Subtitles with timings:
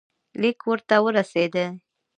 [0.41, 1.65] لیک ورته ورسېدی.